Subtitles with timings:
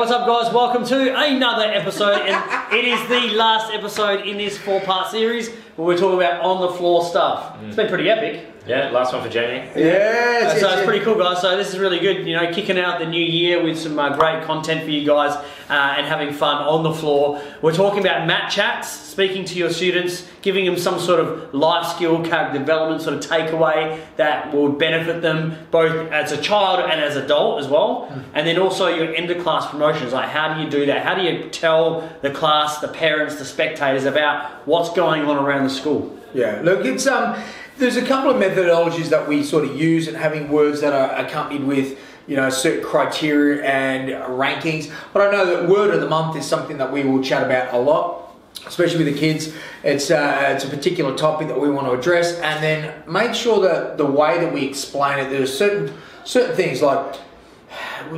[0.00, 0.50] What's up, guys?
[0.50, 5.86] Welcome to another episode, and it is the last episode in this four-part series where
[5.86, 7.56] we're talking about on-the-floor stuff.
[7.64, 8.46] It's been pretty epic.
[8.66, 9.68] Yeah, last one for Jamie.
[9.74, 11.40] Yes, Uh, so yes, it's pretty cool, guys.
[11.40, 12.26] So this is really good.
[12.26, 15.34] You know, kicking out the new year with some uh, great content for you guys
[15.70, 17.40] uh, and having fun on the floor.
[17.62, 21.86] We're talking about mat chats, speaking to your students, giving them some sort of life
[21.96, 27.00] skill, character development sort of takeaway that will benefit them both as a child and
[27.00, 28.06] as an adult as well.
[28.10, 28.20] Hmm.
[28.34, 30.12] And then also your end of class promotions.
[30.12, 31.04] Like, how do you do that?
[31.04, 35.64] How do you tell the class, the parents, the spectators about what's going on around
[35.64, 36.16] the school?
[36.34, 37.40] Yeah, look, it's um,
[37.78, 41.24] there's a couple of methodologies that we sort of use, and having words that are
[41.24, 44.92] accompanied with you know certain criteria and rankings.
[45.12, 47.74] But I know that word of the month is something that we will chat about
[47.74, 49.52] a lot, especially with the kids.
[49.82, 53.60] It's uh, it's a particular topic that we want to address, and then make sure
[53.62, 55.92] that the way that we explain it, there's certain
[56.24, 57.16] certain things like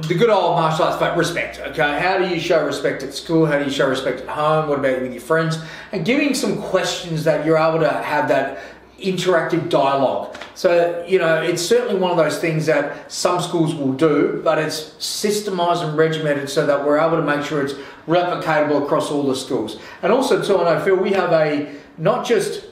[0.00, 2.00] the good old martial arts but respect okay?
[2.00, 3.46] How do you show respect at school?
[3.46, 4.68] How do you show respect at home?
[4.68, 5.58] What about with your friends?
[5.92, 8.58] And giving some questions that you're able to have that
[8.98, 10.36] interactive dialogue.
[10.54, 14.58] So you know it's certainly one of those things that some schools will do but
[14.58, 17.74] it's systemized and regimented so that we're able to make sure it's
[18.06, 19.78] replicatable across all the schools.
[20.02, 22.64] And also too i know phil we have a not just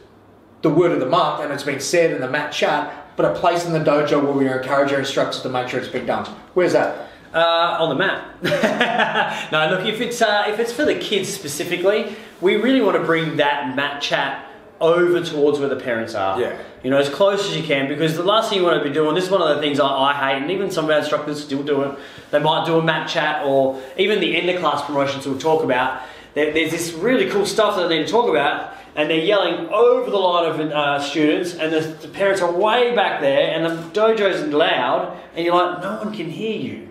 [0.62, 3.38] the word of the month and it's been said in the mat chat but a
[3.38, 6.24] place in the dojo where we encourage our instructors to make sure it's been done.
[6.54, 8.42] Where's that Uh, on the mat.
[9.52, 13.04] no, look, if it's uh, if it's for the kids specifically, we really want to
[13.04, 14.50] bring that mat chat
[14.80, 16.40] over towards where the parents are.
[16.40, 16.60] Yeah.
[16.82, 18.92] You know, as close as you can, because the last thing you want to be
[18.92, 19.14] doing.
[19.14, 21.44] This is one of the things I, I hate, and even some of our instructors
[21.44, 21.98] still do it.
[22.30, 25.62] They might do a mat chat, or even the end of class promotions we'll talk
[25.62, 26.02] about.
[26.34, 29.68] There, there's this really cool stuff that they need to talk about, and they're yelling
[29.68, 33.64] over the line of uh, students, and the, the parents are way back there, and
[33.64, 36.86] the dojo's loud, and you're like, no one can hear you.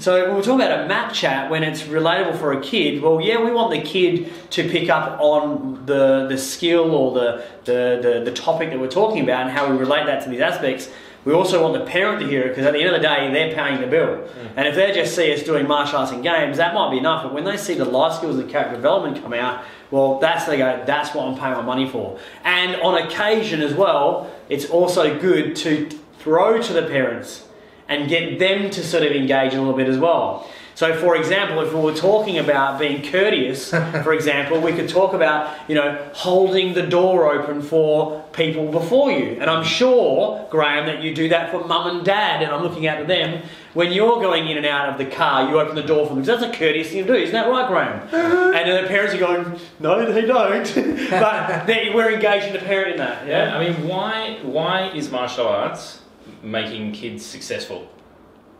[0.00, 3.22] So when we're talking about a mat chat, when it's relatable for a kid, well,
[3.22, 8.00] yeah, we want the kid to pick up on the the skill or the the,
[8.02, 10.90] the, the topic that we're talking about and how we relate that to these aspects.
[11.26, 13.32] We also want the parent to hear it because at the end of the day,
[13.32, 14.18] they're paying the bill.
[14.18, 14.50] Mm.
[14.54, 17.24] And if they just see us doing martial arts and games, that might be enough.
[17.24, 20.56] But when they see the life skills and character development come out, well, that's they
[20.56, 22.20] go, that's what I'm paying my money for.
[22.44, 27.44] And on occasion as well, it's also good to throw to the parents
[27.88, 30.48] and get them to sort of engage a little bit as well.
[30.76, 33.70] So, for example, if we were talking about being courteous,
[34.04, 39.10] for example, we could talk about, you know, holding the door open for people before
[39.10, 39.38] you.
[39.40, 42.86] And I'm sure, Graham, that you do that for mum and dad, and I'm looking
[42.86, 43.42] out at them.
[43.72, 46.22] When you're going in and out of the car, you open the door for them.
[46.22, 48.00] 'cause That's a courteous thing to do, isn't that right, Graham?
[48.54, 50.74] and then the parents are going, no, they don't.
[51.10, 53.26] but they, we're engaging the parent in that.
[53.26, 53.56] Yeah, Yeah.
[53.56, 56.00] I mean, why why is martial arts
[56.42, 57.88] making kids successful?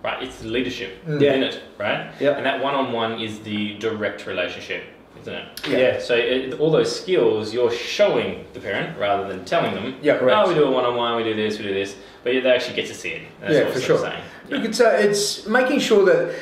[0.06, 1.20] Right, it's the leadership Mm.
[1.20, 2.06] in it, right?
[2.20, 2.36] Yep.
[2.36, 4.84] And that one-on-one is the direct relationship,
[5.20, 5.44] isn't it?
[5.68, 5.98] Yeah.
[5.98, 9.96] So it, all those skills you're showing the parent rather than telling them.
[10.00, 10.38] Yeah, correct.
[10.38, 12.76] Oh, we do a one-on-one, we do this, we do this, but yeah, they actually
[12.76, 13.22] get to see it.
[13.40, 14.10] That's Yeah, what for I'm sort of sure.
[14.12, 14.22] saying.
[14.50, 16.36] Look, it's, uh, it's making sure that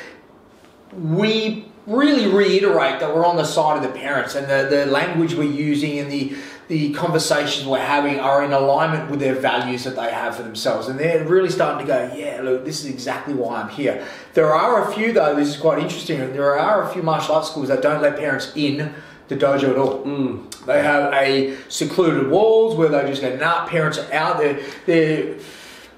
[0.93, 5.33] we really reiterate that we're on the side of the parents and the, the language
[5.33, 6.35] we're using and the,
[6.67, 10.87] the conversations we're having are in alignment with their values that they have for themselves.
[10.87, 14.05] And they're really starting to go, yeah, look, this is exactly why I'm here.
[14.33, 17.49] There are a few, though, this is quite interesting, there are a few martial arts
[17.49, 18.93] schools that don't let parents in
[19.27, 20.03] the dojo at all.
[20.05, 20.65] Mm.
[20.65, 24.59] They have a secluded walls where they just go, nah, parents are out there.
[24.85, 25.35] They're,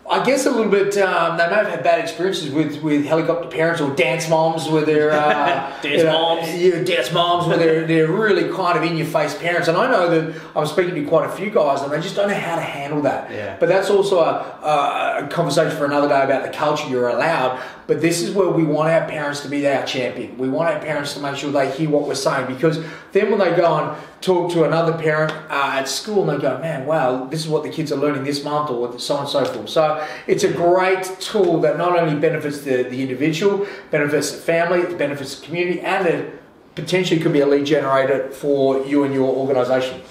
[0.10, 0.98] I guess a little bit.
[0.98, 4.86] Um, they may have had bad experiences with, with helicopter parents or dance moms, where
[4.86, 6.56] they're uh, Dance you know, moms.
[6.56, 9.68] yeah, dance moms, where they're they're really kind of in your face parents.
[9.68, 12.30] And I know that I'm speaking to quite a few guys, and they just don't
[12.30, 13.30] know how to handle that.
[13.32, 13.58] Yeah.
[13.60, 17.62] But that's also a, a, a conversation for another day about the culture you're allowed.
[17.88, 20.38] But this is where we want our parents to be our champion.
[20.38, 23.40] We want our parents to make sure they hear what we're saying because then when
[23.40, 27.26] they go and talk to another parent uh, at school and they go, man, wow,
[27.26, 29.70] this is what the kids are learning this month or so on and so forth.
[29.70, 34.82] So it's a great tool that not only benefits the, the individual, benefits the family,
[34.82, 36.42] it benefits the community, and it
[36.76, 40.02] potentially could be a lead generator for you and your organisation.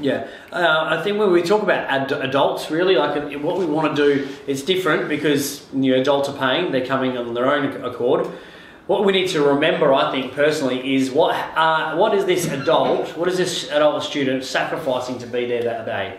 [0.00, 3.66] Yeah, uh, I think when we talk about ad- adults, really, like uh, what we
[3.66, 7.50] want to do it's different because you know, adults are paying; they're coming on their
[7.50, 8.26] own accord.
[8.86, 13.16] What we need to remember, I think personally, is what uh, what is this adult,
[13.18, 16.18] what is this adult student sacrificing to be there that day?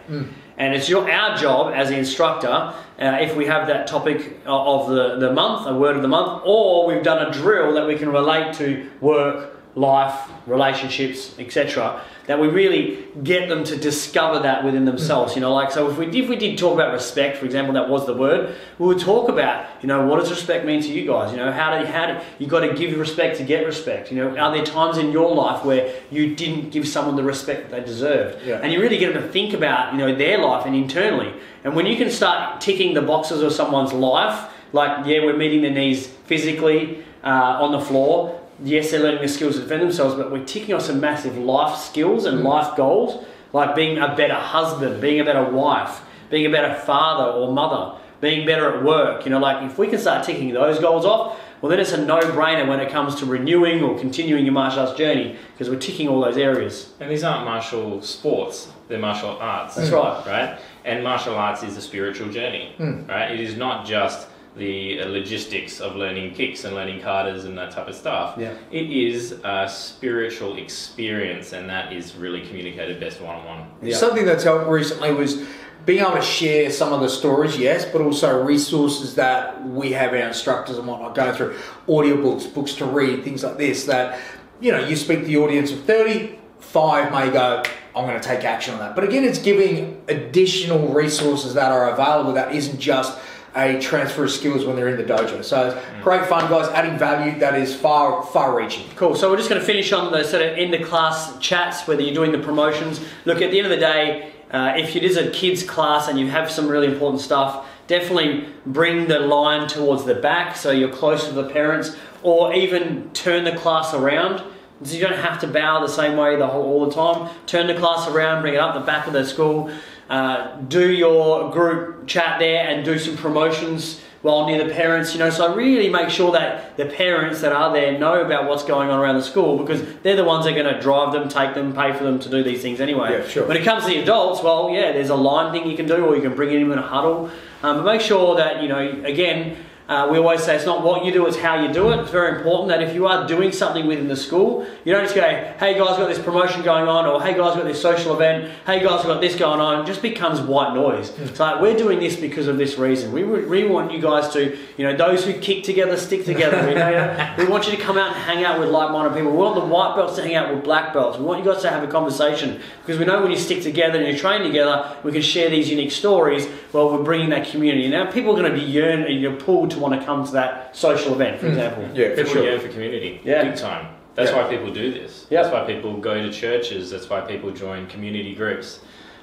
[0.58, 4.90] And it's your our job as an instructor, uh, if we have that topic of
[4.90, 7.96] the, the month, a word of the month, or we've done a drill that we
[7.98, 12.02] can relate to work life, relationships, etc.
[12.26, 15.36] That we really get them to discover that within themselves.
[15.36, 17.90] You know, like so if we if we did talk about respect, for example, that
[17.90, 21.08] was the word, we would talk about you know what does respect mean to you
[21.08, 21.32] guys?
[21.32, 24.12] You know how do how do you got to give respect to get respect?
[24.12, 27.70] You know, are there times in your life where you didn't give someone the respect
[27.70, 28.46] that they deserved?
[28.46, 28.60] Yeah.
[28.62, 31.34] And you really get them to think about you know their life and internally.
[31.64, 35.62] And when you can start ticking the boxes of someone's life, like yeah, we're meeting
[35.62, 38.40] their needs physically uh, on the floor.
[38.64, 41.78] Yes, they're learning the skills to defend themselves, but we're ticking off some massive life
[41.78, 42.44] skills and mm.
[42.44, 47.32] life goals, like being a better husband, being a better wife, being a better father
[47.32, 49.26] or mother, being better at work.
[49.26, 52.06] You know, like if we can start ticking those goals off, well, then it's a
[52.06, 56.08] no-brainer when it comes to renewing or continuing your martial arts journey because we're ticking
[56.08, 56.94] all those areas.
[57.02, 59.76] And these aren't martial sports; they're martial arts.
[59.76, 60.26] That's right.
[60.26, 60.60] Right.
[60.86, 62.76] And martial arts is a spiritual journey.
[62.80, 63.10] Mm.
[63.10, 63.32] Right.
[63.32, 64.28] It is not just
[64.58, 68.36] the uh, logistics of learning kicks and learning katas and that type of stuff.
[68.38, 68.54] Yeah.
[68.72, 73.46] It is a spiritual experience, and that is really communicated best one on
[73.82, 73.92] one.
[73.94, 75.46] Something that's helped recently was
[75.86, 80.12] being able to share some of the stories, yes, but also resources that we have
[80.12, 81.58] our instructors and whatnot go through,
[81.88, 83.86] audiobooks, books to read, things like this.
[83.86, 84.20] That
[84.60, 87.64] you know, you speak to the audience of thirty, five may go,
[87.96, 88.96] I'm going to take action on that.
[88.96, 93.18] But again, it's giving additional resources that are available that isn't just
[93.56, 95.44] a transfer of skills when they're in the dojo.
[95.44, 96.04] So Mm.
[96.04, 98.86] great fun, guys, adding value that is far, far reaching.
[98.96, 99.16] Cool.
[99.16, 102.02] So we're just going to finish on the sort of end of class chats, whether
[102.02, 103.00] you're doing the promotions.
[103.26, 106.20] Look, at the end of the day, uh, if it is a kids class and
[106.20, 110.90] you have some really important stuff, definitely bring the line towards the back so you're
[110.90, 114.44] close to the parents, or even turn the class around.
[114.84, 117.30] So you don't have to bow the same way the whole all the time.
[117.48, 119.70] Turn the class around, bring it up the back of the school.
[120.10, 125.20] Uh, do your group chat there and do some promotions while near the parents, you
[125.20, 125.30] know.
[125.30, 129.00] So really make sure that the parents that are there know about what's going on
[129.00, 131.74] around the school because they're the ones that are going to drive them, take them,
[131.74, 133.20] pay for them to do these things anyway.
[133.20, 133.48] Yeah, sure.
[133.48, 136.06] When it comes to the adults, well, yeah, there's a line thing you can do,
[136.06, 137.30] or you can bring in in a huddle.
[137.62, 139.58] Um, but make sure that you know, again.
[139.90, 141.98] Uh, we always say it's not what you do, it's how you do it.
[141.98, 145.16] It's very important that if you are doing something within the school, you don't just
[145.16, 148.54] go, hey guys, got this promotion going on, or hey guys, got this social event,
[148.68, 149.82] hey guys, got this going on.
[149.82, 151.10] It just becomes white noise.
[151.18, 153.12] It's like, we're doing this because of this reason.
[153.12, 156.70] We really want you guys to, you know, those who kick together, stick together.
[156.70, 159.32] You know, we want you to come out and hang out with like minded people.
[159.32, 161.18] We want the white belts to hang out with black belts.
[161.18, 163.98] We want you guys to have a conversation because we know when you stick together
[163.98, 166.48] and you train together, we can share these unique stories.
[166.74, 167.88] Well, we're bringing that community.
[167.88, 170.76] Now, people are going to be yearn, you're pulled to want to come to that
[170.76, 171.54] social event, for hmm.
[171.54, 171.90] example.
[171.94, 172.44] Yeah, for People sure.
[172.44, 173.44] yearn for community, Yeah.
[173.44, 173.88] big time.
[174.16, 174.44] That's Yeah.
[174.44, 175.28] why people do this.
[175.30, 175.42] Yeah.
[175.42, 176.92] That's why people go to churches.
[176.92, 178.80] That's why people join community groups.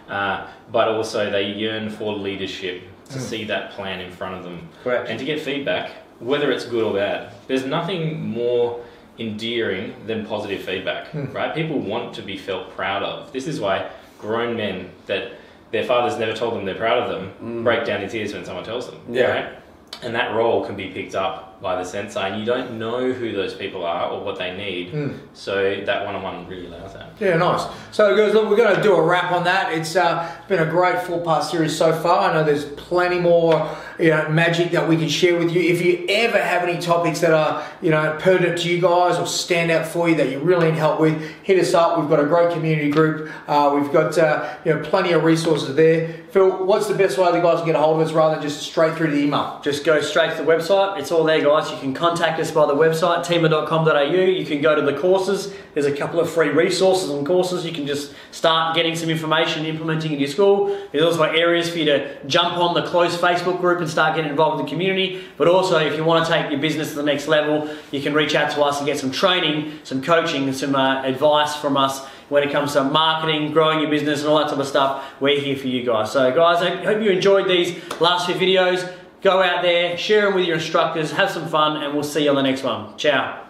[0.09, 3.21] Uh, but also, they yearn for leadership to hmm.
[3.21, 5.09] see that plan in front of them Correct.
[5.09, 7.33] and to get feedback, whether it's good or bad.
[7.47, 8.81] There's nothing more
[9.19, 11.33] endearing than positive feedback, hmm.
[11.33, 11.55] right?
[11.55, 13.33] People want to be felt proud of.
[13.33, 13.89] This is why
[14.19, 15.33] grown men that
[15.73, 17.65] their fathers never told them they're proud of them mm.
[17.65, 19.01] break down in tears when someone tells them.
[19.11, 19.25] Yeah.
[19.25, 19.59] Right?
[20.03, 23.33] And that role can be picked up by the sensei, and you don't know who
[23.33, 25.19] those people are or what they need.
[25.33, 27.13] So that one-on-one really allows that.
[27.19, 27.67] Yeah, nice.
[27.93, 29.73] So, guys, look, we're going to do a wrap on that.
[29.73, 32.31] It's uh, been a great four-part series so far.
[32.31, 35.63] I know there's plenty more, you know, magic that we can share with you.
[35.63, 39.27] If you ever have any topics that are, you know, pertinent to you guys or
[39.27, 41.99] stand out for you that you really need help with, hit us up.
[41.99, 43.31] We've got a great community group.
[43.49, 46.13] Uh, we've got, uh, you know, plenty of resources there.
[46.31, 48.43] Phil, what's the best way the guys can get a hold of us rather than
[48.43, 49.59] just straight through the email?
[49.65, 50.99] Just go straight to the website.
[50.99, 51.71] It's all there, guys.
[51.71, 54.03] You can contact us by the website, teamer.com.au.
[54.03, 55.55] You can go to the courses.
[55.75, 57.65] There's a couple of free resources and courses.
[57.65, 60.77] You can just start getting some information, implementing in your school.
[60.91, 64.31] There's also areas for you to jump on the closed Facebook group and start getting
[64.31, 65.23] involved in the community.
[65.37, 68.13] But also, if you want to take your business to the next level, you can
[68.13, 71.77] reach out to us and get some training, some coaching, and some uh, advice from
[71.77, 75.05] us when it comes to marketing, growing your business, and all that type of stuff.
[75.21, 76.11] We're here for you guys.
[76.11, 78.93] So, guys, I hope you enjoyed these last few videos.
[79.23, 82.31] Go out there, share them with your instructors, have some fun, and we'll see you
[82.31, 82.97] on the next one.
[82.97, 83.46] Ciao.